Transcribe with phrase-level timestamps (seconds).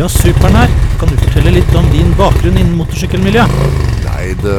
[0.00, 0.70] Ja, superen her.
[0.96, 3.50] Kan du fortelle litt om din bakgrunn innen motorsykkelmiljøet?
[4.06, 4.54] Nei, det,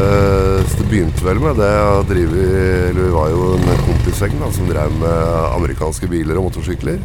[0.70, 2.44] det begynte vel med det å drive
[2.92, 7.02] Eller vi var jo en kompisgjeng som drev med amerikanske biler og motorsykler.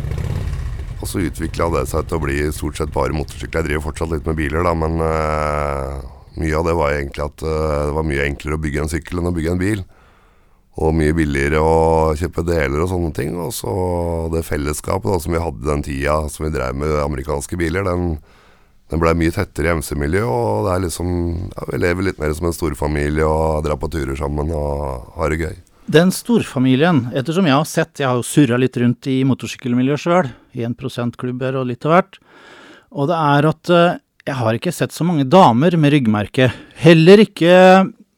[1.01, 3.63] Og så utvikla det seg til å bli stort sett bare motorsykler.
[3.63, 6.05] Jeg driver fortsatt litt med biler, da, men uh,
[6.37, 9.23] mye av det var egentlig at uh, det var mye enklere å bygge en sykkel
[9.23, 9.87] enn å bygge en bil.
[10.77, 13.37] Og mye billigere å kjøpe deler og sånne ting.
[13.41, 13.75] Og så
[14.33, 18.19] det fellesskapet da, som vi hadde den tida som vi drev med amerikanske biler, den,
[18.93, 20.29] den blei mye tettere i MC-miljøet.
[20.29, 21.15] Og det er liksom
[21.49, 25.33] ja, vi lever litt mer som en storfamilie og drar på turer sammen og har
[25.33, 25.57] det gøy.
[25.87, 30.33] Den storfamilien, ettersom jeg har sett, jeg har jo surra litt rundt i motorsykkelmiljøet sjøl,
[30.59, 32.19] i en prosentklubber og litt av hvert,
[32.91, 36.49] og det er at uh, jeg har ikke sett så mange damer med ryggmerke.
[36.83, 37.53] Heller ikke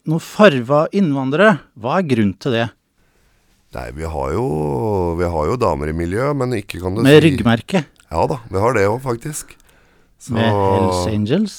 [0.09, 1.59] noen farva innvandrere.
[1.79, 2.67] Hva er grunnen til det?
[3.77, 4.45] Nei, vi har jo,
[5.19, 7.85] vi har jo damer i miljøet, men ikke kan du Med si ryggmerke?
[8.09, 9.53] Ja da, vi har det òg, faktisk.
[10.19, 11.57] Så, Med Hells Angels?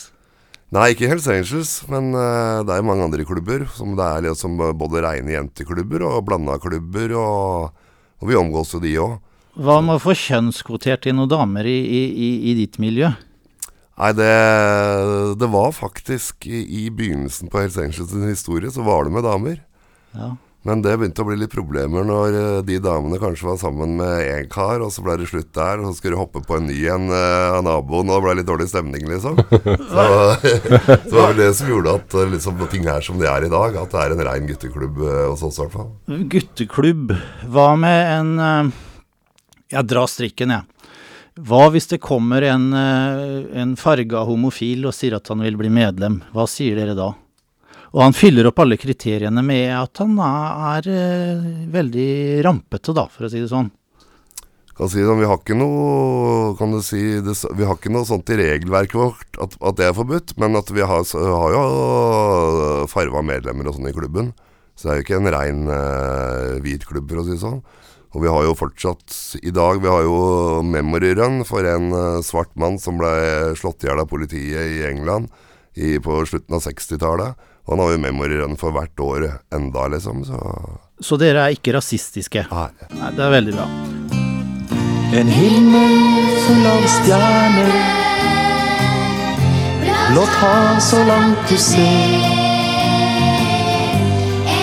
[0.73, 3.67] Nei, ikke Hells Angels, men uh, det er mange andre klubber.
[3.77, 7.87] Som det er liksom både reine jenteklubber og blanda klubber, og,
[8.19, 9.17] og vi omgås jo de òg.
[9.59, 13.13] Hva med å få kjønnskvotert inn noen damer i, i, i, i ditt miljø?
[13.99, 14.33] Nei, det,
[15.39, 19.27] det var faktisk i, i begynnelsen på Hells Angels sin historie, så var det med
[19.27, 19.59] damer.
[20.15, 20.35] Ja.
[20.67, 24.23] Men det begynte å bli litt problemer når uh, de damene kanskje var sammen med
[24.27, 26.67] én kar, og så ble det slutt der, og så skulle de hoppe på en
[26.67, 29.39] ny en uh, av naboen, og det ble litt dårlig stemning, liksom.
[29.89, 30.03] Så,
[30.39, 33.47] så det var vel det som gjorde at uh, liksom, ting er som de er
[33.47, 36.19] i dag, at det er en rein gutteklubb hos oss i hvert fall.
[36.31, 37.15] Gutteklubb.
[37.51, 38.73] Hva med en
[39.71, 40.78] Jeg drar strikken, jeg.
[41.47, 46.19] Hva hvis det kommer en, en farga homofil og sier at han vil bli medlem?
[46.35, 47.13] Hva sier dere da?
[47.95, 52.09] Og han fyller opp alle kriteriene med at han er, er veldig
[52.45, 53.71] rampete, da, for å si det sånn.
[54.79, 58.29] Kan si sånn, Vi har ikke noe kan si, det, vi har ikke noe sånt
[58.31, 61.63] i regelverket vårt at, at det er forbudt, men at vi har, har jo
[62.91, 64.31] farva medlemmer og sånn i klubben.
[64.79, 67.59] Så det er jo ikke en rein uh, hvit klubb, for å si det sånn.
[68.15, 69.13] Og vi har jo fortsatt
[69.45, 73.11] i dag Vi har jo memory run for en uh, svart mann som ble
[73.59, 75.29] slått i hjel av politiet i England
[75.77, 77.37] i, på slutten av 60-tallet.
[77.67, 80.25] Og han har jo memory run for hvert år enda, liksom.
[80.27, 80.39] Så,
[80.99, 82.47] så dere er ikke rasistiske?
[82.49, 82.71] Nei.
[82.97, 83.11] Nei.
[83.15, 83.67] Det er veldig bra.
[85.19, 85.95] En himmel
[86.47, 87.71] full av stjerner,
[90.09, 92.27] blått hav så langt du ser.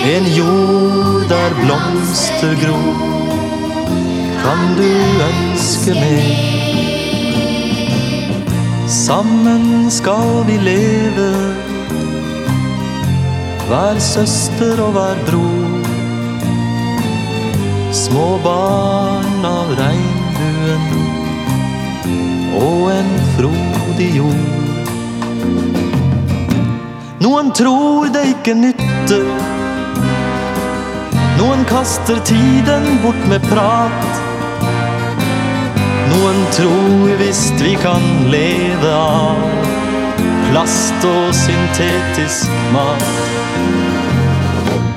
[0.07, 3.26] En jord der blomster gror
[4.43, 4.89] kan du
[5.27, 6.27] ønske mer.
[8.87, 11.31] Sammen skal vi leve,
[13.67, 15.73] hver søster og hver bror.
[17.91, 20.85] Små barn av regnbuen
[22.61, 24.47] og en frodig jord.
[27.23, 29.27] Noen tror det ikke nytter.
[31.37, 34.26] Noen kaster tiden bort med prat.
[36.17, 38.01] Noen tror visst vi kan
[38.31, 39.35] leve av
[40.49, 43.03] plast og syntetisk mat.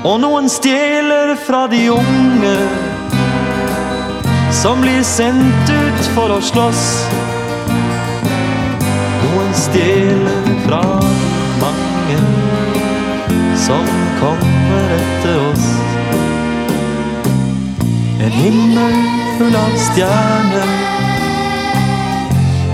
[0.08, 2.54] Og noen stjeler fra de unge
[4.62, 6.84] som blir sendt ut for å slåss.
[9.26, 10.82] Noen stjeler fra
[11.60, 12.20] mange
[13.68, 13.84] som
[14.22, 15.68] kommer etter oss.
[18.24, 19.02] En himmel
[19.36, 20.79] full av stjerner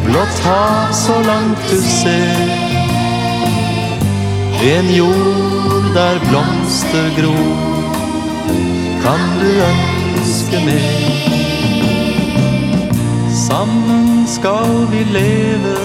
[0.07, 2.51] blått hav så langt du ser.
[4.63, 7.57] En jord der blomster gror,
[9.03, 11.27] kan du ønske mer.
[13.47, 15.77] Sammen skal vi leve,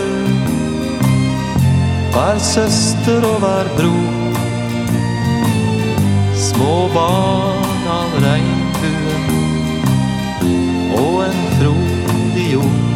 [2.13, 4.17] hver søster og hver bror.
[6.41, 9.27] Små barn av regnbuen
[10.97, 12.90] og en frodig jord.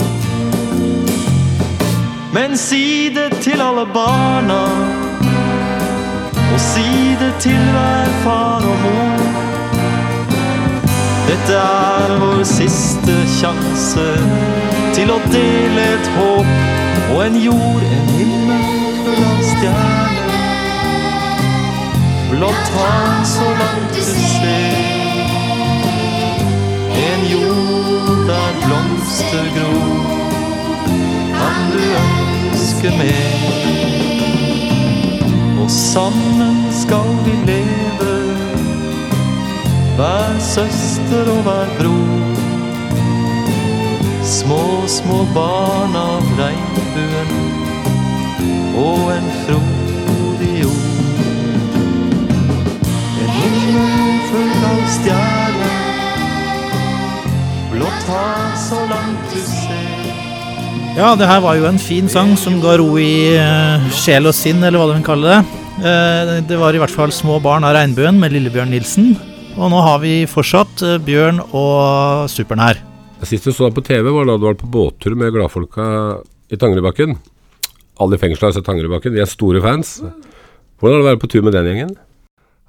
[2.47, 4.63] Men si det til alle barna,
[6.53, 9.23] og si det til hver far og mor.
[11.29, 14.05] Dette er vår siste sjanse
[14.93, 16.53] til å dele et håp
[17.15, 18.63] og en jord, en himmel
[19.01, 20.69] full av stjerner.
[22.35, 24.79] Blått hav så langt du ser.
[27.09, 29.94] En jord der blomster gror.
[32.85, 33.13] Kan mer?
[35.63, 38.11] Og sammen skal vi leve
[39.95, 42.35] hver søster og hver bror.
[44.25, 47.31] små, små barn av regnbuen
[48.77, 50.85] og en frodig jord.
[53.23, 56.03] En himmel full av stjerner,
[57.73, 59.74] blått hav så langt du ser.
[60.95, 64.35] Ja, det her var jo en fin sang som ga ro i uh, sjel og
[64.37, 65.39] sinn, eller hva du vil kalle det.
[65.83, 69.09] Uh, det var i hvert fall 'Små barn av regnbuen' med Lillebjørn Nilsen.
[69.59, 72.79] Og nå har vi fortsatt uh, Bjørn og Supern her.
[73.27, 75.85] Sist du så deg på TV, var da du var på båttur med gladfolka
[76.47, 77.17] i Tangerudbakken.
[77.99, 79.97] Alle i fengselet har sett Tangerudbakken, de er store fans.
[80.79, 81.95] Hvordan er det å være på tur med den gjengen?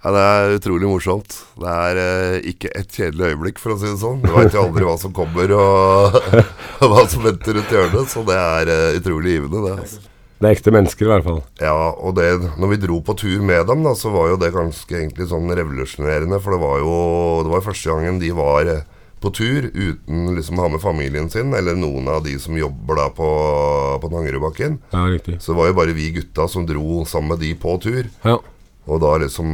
[0.03, 1.35] Ja, Det er utrolig morsomt.
[1.59, 4.21] Det er eh, ikke et kjedelig øyeblikk, for å si det sånn.
[4.23, 6.19] Du veit jo aldri hva som kommer og
[6.91, 9.79] hva som venter rundt hjørnet, så det er uh, utrolig givende, det.
[9.81, 10.13] altså.
[10.37, 11.39] Det er ekte mennesker i hvert fall.
[11.65, 12.27] Ja, og det,
[12.61, 15.49] når vi dro på tur med dem, da, så var jo det ganske egentlig sånn
[15.49, 16.41] revolusjonerende.
[16.45, 16.97] For det var jo
[17.47, 18.83] det var første gangen de var eh,
[19.25, 23.01] på tur uten liksom å ha med familien sin, eller noen av de som jobber
[23.01, 23.31] da på,
[24.03, 24.77] på Tangerudbakken.
[24.93, 25.39] Ja, riktig.
[25.41, 28.05] Så det var jo bare vi gutta som dro sammen med de på tur.
[28.29, 28.37] Ja.
[28.87, 29.49] Og da liksom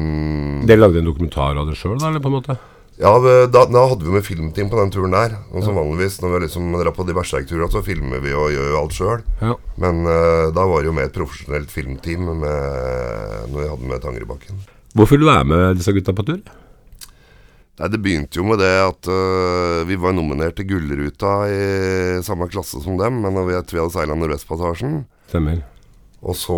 [0.66, 2.58] Dere lagde en dokumentar av det sjøl, da, eller på en måte?
[3.00, 3.12] Ja,
[3.48, 5.36] da, da hadde vi med filmteam på den turen der.
[5.50, 8.68] Og som vanligvis når vi liksom drar på de berserkturene, så filmer vi og gjør
[8.68, 9.22] jo alt sjøl.
[9.40, 9.54] Ja.
[9.80, 14.04] Men uh, da var det jo med et profesjonelt filmteam med, når vi hadde med
[14.04, 14.60] Tangerudbakken.
[14.92, 16.42] Hvorfor vil du være med disse gutta på tur?
[17.80, 22.50] Nei, Det begynte jo med det at uh, vi var nominert til Gullruta i samme
[22.52, 25.00] klasse som dem, men når vi, vi hadde seila Nordvestpassasjen.
[25.32, 25.64] Stemmer.
[26.22, 26.56] Og så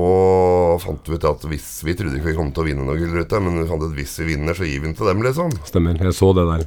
[0.83, 3.39] fant vi ut at hvis Vi trodde ikke vi kom til å vinne noe Gullrute,
[3.41, 5.55] men vi fant ut at hvis vi vinner, så gir vi den til dem, liksom.
[5.65, 5.97] Stemmer.
[6.05, 6.67] Jeg så det der.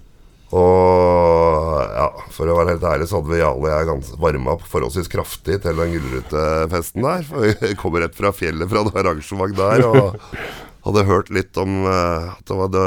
[0.57, 4.53] Og ja, for å være helt ærlig så hadde vi Jarle og jeg gans- varma
[4.55, 7.25] opp forholdsvis kraftig til den gullrutefesten der.
[7.27, 10.21] For vi kommer rett fra fjellet fra det arrangement der og
[10.87, 12.85] hadde hørt litt om uh, at det var det,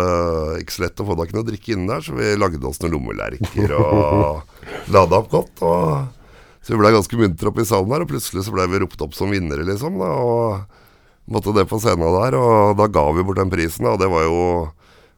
[0.63, 2.81] ikke så lett å få tak i noe drikke inne der, så vi lagde oss
[2.81, 4.57] noen lommelerker og
[4.97, 5.61] lada opp godt.
[5.61, 6.17] Og,
[6.61, 9.01] så vi blei ganske muntre oppe i salen der, og plutselig så blei vi ropt
[9.05, 9.97] opp som vinnere, liksom.
[10.01, 13.95] Da, og måtte det på scenen der, og da ga vi bort den prisen, da,
[13.97, 14.43] og det var jo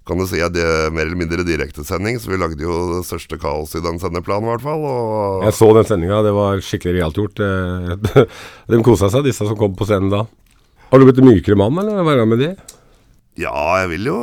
[0.03, 3.05] kan du si at det er mer eller mindre direktesending, så vi lagde jo det
[3.07, 4.83] største kaoset i den sendeplanen, i hvert fall.
[4.83, 7.39] Og Jeg så den sendinga, det var skikkelig realt gjort.
[7.39, 8.25] Eh,
[8.73, 10.25] De kosa seg, disse som kom på scenen da.
[10.91, 12.51] Har du blitt en mykere mann, eller være med de?
[13.41, 14.19] ja, jeg vil jo,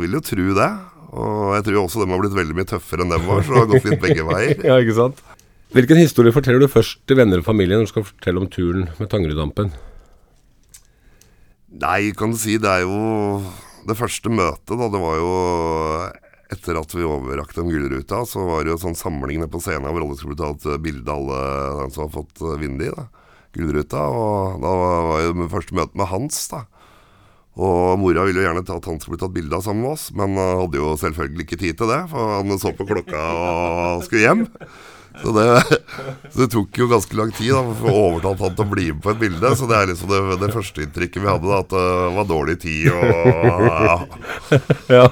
[0.00, 0.70] vil jo tro det.
[1.10, 3.60] Og jeg tror også de har blitt veldig mye tøffere enn dem var, så det
[3.60, 4.54] har gått litt begge veier.
[4.70, 5.24] Ja, ikke sant?
[5.70, 8.88] Hvilken historie forteller du først til venner og familie når du skal fortelle om turen
[8.98, 9.68] med Tangeruddampen?
[11.78, 13.38] Nei, kan du si, det er jo
[13.86, 14.88] det første møtet, da.
[14.90, 15.30] Det var jo
[16.50, 19.86] etter at vi overrakte om Gullruta, så var det jo sånn samling nede på scenen
[19.86, 23.06] hvor alle skulle ta et bilde av alle som har fått vind i da.
[23.54, 24.02] Gullruta.
[24.10, 26.66] Og da var jo det første møte med Hans, da.
[27.62, 30.34] Og mora ville jo gjerne at han skulle tatt bilde av sammen med oss, men
[30.34, 34.48] hadde jo selvfølgelig ikke tid til det, for han så på klokka og skulle hjem.
[35.20, 35.46] Så det,
[36.30, 38.86] så det tok jo ganske lang tid da, for å overtale han til å bli
[38.94, 39.52] med på et bilde.
[39.58, 41.86] Så det er liksom det, det første inntrykket vi hadde, da, at det
[42.16, 43.96] var dårlig tid og ja.
[45.00, 45.06] Ja.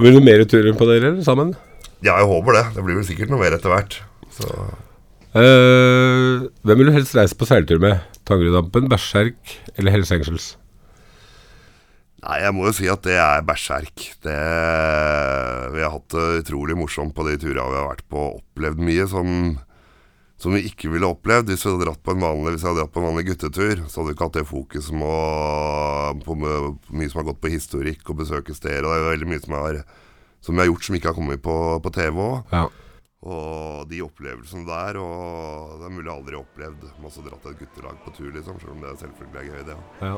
[0.00, 1.56] Blir det mer turer på dere sammen?
[2.00, 2.62] ja, jeg håper det.
[2.78, 3.98] Det blir vel sikkert noe mer etter hvert.
[4.32, 4.48] Så
[5.30, 8.00] Eh, hvem vil du helst reise på seiltur med?
[8.26, 10.46] Tangerudampen, Berserk eller Hells Angels?
[12.20, 14.02] Nei, jeg må jo si at det er bæsjerk.
[14.20, 14.36] Det,
[15.72, 18.82] vi har hatt det utrolig morsomt på de turene vi har vært på, og opplevd
[18.84, 19.30] mye som,
[20.40, 22.82] som vi ikke ville opplevd hvis vi hadde dratt på en vanlig, hvis jeg hadde
[22.82, 23.82] dratt på en vanlig guttetur.
[23.86, 25.14] Så hadde vi ikke hatt det fokuset på,
[26.26, 28.84] på, mye- som har gått på historikk og besøke steder.
[28.84, 29.80] Og det er veldig mye som, er,
[30.44, 32.52] som vi har gjort som ikke har kommet på, på TV òg.
[32.52, 32.66] Ja.
[33.20, 37.58] Og de opplevelsene der, og det er mulig jeg aldri har opplevd masse dratt et
[37.60, 38.56] guttelag på tur, liksom.
[38.62, 40.14] Selv om det selvfølgelig er gøy, det ja.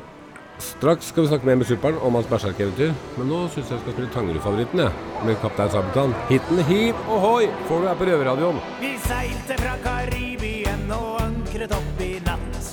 [0.59, 3.83] Straks skal vi snakke mer med Super'n om hans berserkeventyr, men nå syns jeg vi
[3.83, 4.93] skal spille Tangerud-favoritten, jeg.
[5.27, 6.15] Med Kaptein Sabeltann.
[6.29, 8.61] Hiten hiv ohoi får du her på Røverradioen.
[8.81, 12.73] Vi seilte fra Karibien og ankret opp i natt.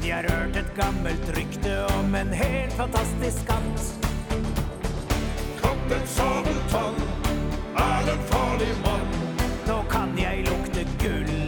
[0.00, 3.84] Vi har hørt et gammelt rykte om en helt fantastisk skatt.
[5.60, 6.98] Kaptein Sabeltann
[7.78, 9.14] er en farlig mann.
[9.68, 11.39] Nå kan jeg lukte gull,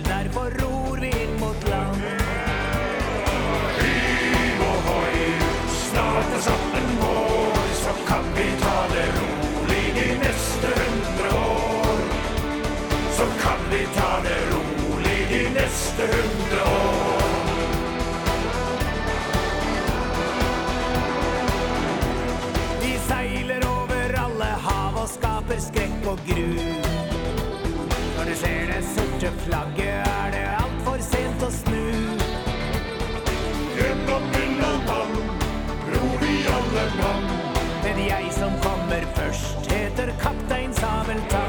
[39.32, 41.41] først, heter kaptein Sabeltann.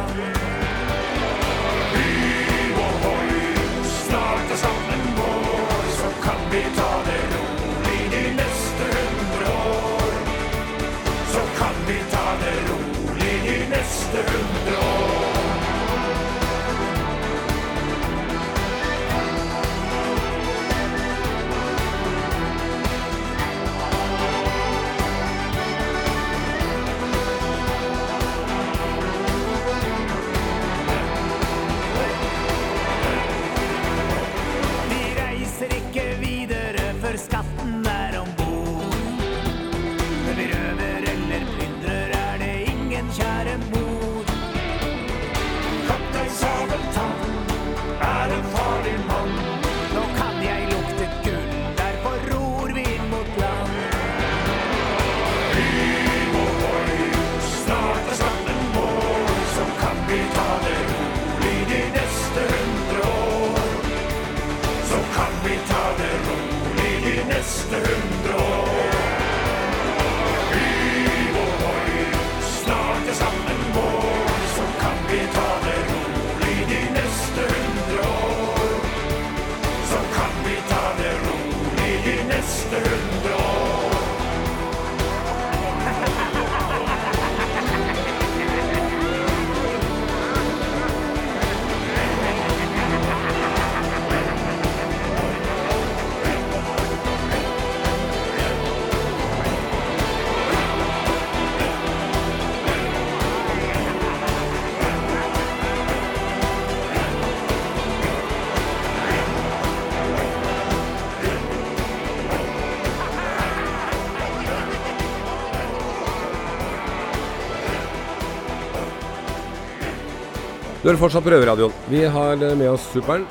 [120.83, 121.71] Du er fortsatt på Røverradioen.
[121.87, 123.23] Vi har eh, med oss Superen.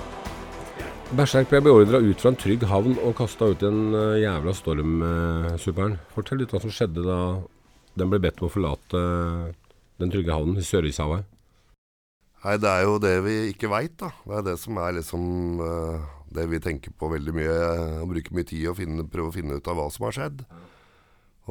[1.13, 4.55] Berserk ble beordra ut fra en trygg havn og kasta ut i en eh, jævla
[4.57, 5.99] storm, eh, Superen.
[6.15, 7.19] Fortell litt hva som skjedde da
[8.01, 11.29] den ble bedt om å forlate eh, den trygge havnen i Sør-Ishavet.
[12.47, 14.09] Nei, det er jo det vi ikke veit, da.
[14.25, 15.29] Det er det som er liksom
[16.33, 17.59] det vi tenker på veldig mye.
[18.01, 20.41] Og bruker mye tid og finne, prøve å finne ut av hva som har skjedd.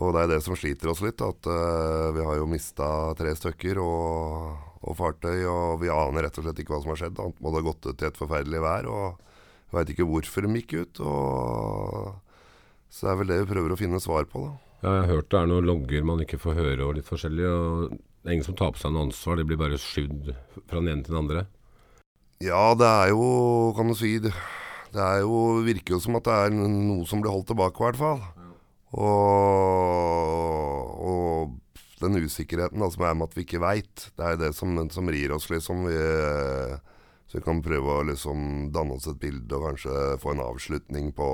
[0.02, 1.22] Og det er det som sliter oss litt.
[1.22, 2.90] At eh, vi har jo mista
[3.22, 5.44] tre stykker og, og fartøy.
[5.46, 7.22] Og vi aner rett og slett ikke hva som har skjedd.
[7.22, 8.90] Han må ha gått ut i et forferdelig vær.
[8.92, 9.06] Og
[9.76, 11.02] veit ikke hvorfor de gikk ut.
[11.06, 12.12] Og,
[12.92, 14.52] så er vel det vi prøver å finne svar på, da.
[14.82, 17.46] Ja, jeg har hørt det er noen logger man ikke får høre og litt forskjellig.
[17.48, 20.32] og Det er ingen som tar på seg noe ansvar, de blir bare skyvd
[20.66, 21.46] fra den ene til den andre.
[22.42, 23.22] Ja, det er jo,
[23.78, 24.34] kan du si Det,
[24.96, 27.86] det er jo, virker jo som at det er noe som blir holdt tilbake, i
[27.86, 28.22] hvert fall.
[28.92, 29.86] Og,
[31.08, 31.61] og
[32.04, 35.10] den usikkerheten da, som er med at vi ikke veit, det er det som, som
[35.12, 35.86] rir oss, liksom.
[35.88, 36.02] Vi,
[37.32, 41.14] så vi kan prøve å liksom danne oss et bilde og kanskje få en avslutning
[41.16, 41.32] på,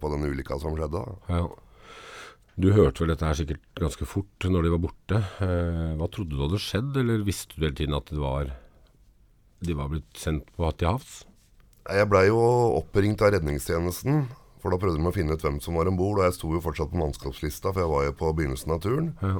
[0.00, 1.02] på den ulykka som skjedde.
[1.02, 1.38] da.
[1.40, 1.46] Ja.
[2.56, 5.18] Du hørte vel dette her sikkert ganske fort når de var borte.
[5.44, 8.54] Eh, hva trodde du hadde skjedd, eller visste du hele tiden at det var,
[9.60, 11.18] de var blitt sendt på til havs?
[11.92, 12.40] Jeg blei jo
[12.80, 14.24] oppringt av redningstjenesten,
[14.62, 16.22] for da prøvde de å finne ut hvem som var om bord.
[16.22, 19.12] Og jeg sto jo fortsatt på mannskapslista, for jeg var jo på begynnelsen av turen.
[19.20, 19.36] Ja.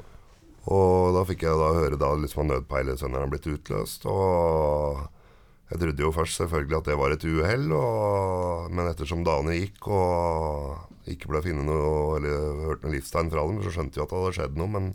[0.67, 4.07] Og da fikk jeg da høre da liksom at nødpeilesenderen har blitt utløst.
[4.11, 5.05] Og
[5.71, 7.69] jeg trodde jo først selvfølgelig at det var et uhell,
[8.71, 13.63] men ettersom dagene gikk og ikke ble funnet noe eller hørt noe livstegn fra dem,
[13.63, 14.73] så skjønte vi at det hadde skjedd noe.
[14.75, 14.93] Men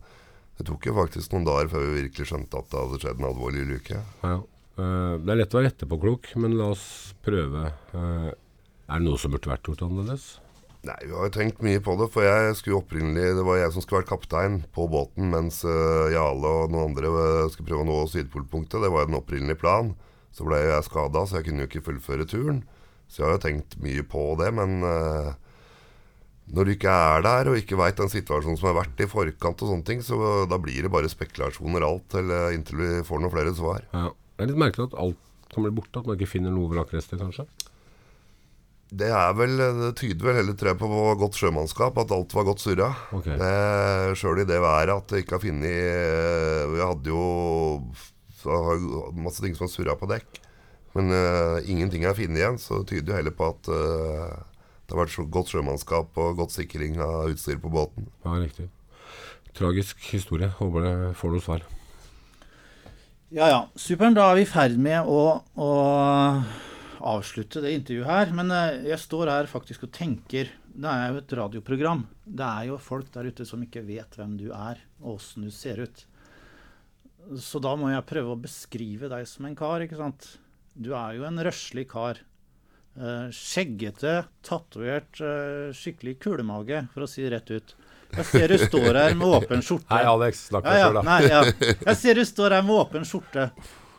[0.59, 3.29] det tok jo faktisk noen dager før vi virkelig skjønte at det hadde skjedd en
[3.31, 3.99] alvorlig ulykke.
[4.27, 4.37] Ja.
[4.79, 6.85] Eh, det er lett å være etterpåklok, men la oss
[7.25, 7.67] prøve.
[7.95, 10.33] Eh, er det noe som burde vært gjort annerledes?
[10.81, 13.73] Nei, vi har jo tenkt mye på det, for jeg skulle opprinnelig Det var jeg
[13.75, 17.85] som skulle vært kaptein på båten, mens uh, Jale og noen andre eh, skulle prøve
[17.85, 18.79] å nå Sydpolpunktet.
[18.81, 19.93] Det var jo den opprinnelige planen.
[20.33, 22.63] Så ble jeg skada, så jeg kunne jo ikke fullføre turen.
[23.11, 25.29] Så jeg har jo tenkt mye på det, men uh,
[26.49, 29.61] når du ikke er der og ikke veit den situasjonen som har vært i forkant,
[29.61, 33.35] og sånne ting, så da blir det bare spekulasjoner alt eller inntil vi får noen
[33.35, 33.85] flere svar.
[33.93, 34.09] Ja.
[34.41, 35.19] Det er litt merkelig at alt
[35.53, 37.45] kan bli borte, at man ikke finner noe vrakrester, kanskje.
[38.91, 42.43] Det er vel, det tyder vel heller tror jeg, på godt sjømannskap, at alt var
[42.49, 42.89] godt surra.
[43.15, 43.29] Ok.
[43.39, 47.21] Det- Sjøl i det været at det ikke har funnet eh, Vi hadde jo
[48.41, 50.39] så har jo masse ting som har surra på dekk.
[50.97, 54.33] Men uh, ingenting er funnet igjen, så det tyder jo heller på at uh,
[54.83, 58.09] det har vært godt sjømannskap og godt sikring av utstyr på båten.
[58.25, 58.65] Ja, riktig.
[59.55, 60.49] Tragisk historie.
[60.57, 61.63] Håper det får noe svar.
[63.31, 64.17] Ja ja, superen.
[64.17, 65.21] Da er vi i ferd med å,
[65.55, 65.69] å
[67.07, 68.31] avslutte det intervjuet her.
[68.37, 72.05] Men eh, jeg står her faktisk og tenker Det er jo et radioprogram.
[72.25, 75.51] Det er jo folk der ute som ikke vet hvem du er, og åssen du
[75.53, 76.05] ser ut.
[77.37, 80.35] Så da må jeg prøve å beskrive deg som en kar, ikke sant.
[80.73, 82.21] Du er jo en røslig kar.
[82.97, 87.75] Eh, skjeggete, tatovert, eh, skikkelig kulemage, for å si det rett ut.
[88.11, 89.87] Jeg ser du står her med åpen skjorte.
[89.93, 90.47] Hei, Alex.
[90.49, 91.43] Snakk Ja, ja, nei, ja.
[91.87, 93.45] Jeg ser du står her med åpen skjorte.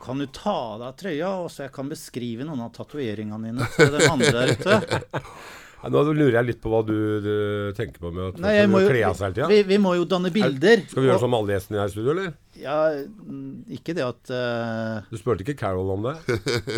[0.03, 3.69] Kan du ta av deg trøya, og så jeg kan beskrive noen av tatoveringene dine
[3.77, 4.81] til den andre der ute?
[5.83, 6.95] Nå lurer jeg litt på hva du,
[7.25, 7.31] du
[7.75, 9.47] tenker på med at Nei, må jo, kle av seg hele tida.
[9.51, 10.85] vi, vi må jo danne bilder.
[10.87, 12.29] Skal vi gjøre og- som alle gjestene her i studio, eller?
[12.63, 16.13] Ja, mm, ikke det at uh, Du spurte ikke Carol om det?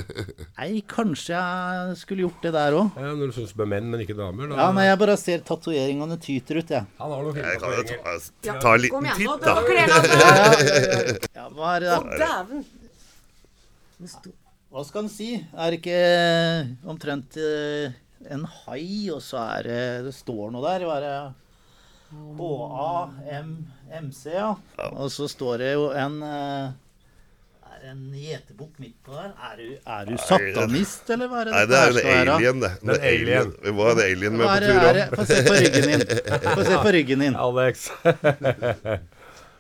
[0.61, 2.97] Nei, kanskje jeg skulle gjort det der òg.
[2.97, 4.49] Ja, når du syns er menn, men ikke damer?
[4.49, 4.57] Da.
[4.63, 6.89] Ja, nei, jeg bare ser tatoveringene tyter ut, jeg.
[7.03, 8.15] Han har noen Jeg kan jo ta,
[8.49, 9.59] ta, ta en liten igjen, nå titt, da.
[9.59, 11.29] nå kler han seg.
[11.37, 12.25] Ja, hva er det Å, da?
[12.25, 12.65] dæven.
[14.75, 15.31] Hva skal en si?
[15.55, 16.01] Er det ikke
[16.91, 17.95] omtrent eh,
[18.35, 20.87] en hai, og så er det Det står noe der.
[20.89, 21.17] Hva er det?
[22.39, 24.55] H-A-M-M-C, ja.
[24.93, 26.67] Og så står det jo en eh,
[27.75, 29.33] er det en gjetebukk midt på der.
[29.49, 32.71] Er du, er du satanist, eller hva er det Nei, det er en alien, det.
[32.81, 33.51] Det er en alien.
[33.65, 35.01] Vi må ha en alien med på tur om òg.
[35.19, 36.05] Få se på ryggen din.
[36.47, 37.37] Få se på ryggen din.
[37.49, 37.75] Alex.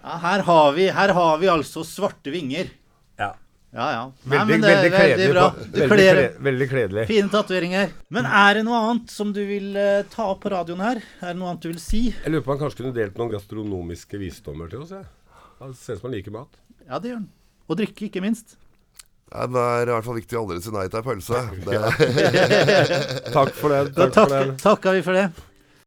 [0.04, 2.68] Ja, her, har vi, her har vi altså svarte vinger.
[3.16, 3.30] Ja.
[3.74, 4.02] Ja, ja.
[4.22, 5.30] Nei, Veldig, men det er veldig veldig kledelig.
[5.34, 5.44] bra.
[5.50, 7.06] på- Du Veldig, kler veldig kledelig.
[7.10, 7.88] Fine tatoveringer.
[8.14, 11.00] Men er det noe annet som du vil uh, ta opp på radioen her?
[11.20, 12.02] Er det noe annet du vil si?
[12.14, 14.92] Jeg lurer på om han kanskje kunne delt noen gastronomiske visdommer til oss.
[14.94, 15.02] Ja.
[15.64, 16.54] Han ser ut som han liker mat.
[16.86, 17.26] Ja, det gjør han.
[17.68, 18.54] Og drikke, ikke minst.
[19.34, 21.42] Nei, Det er i hvert fall viktig å aldri si nei til ei pølse.
[21.66, 23.82] Det, Takk for det.
[23.96, 24.42] Da Takk for det.
[24.54, 25.26] Takka takker vi for det.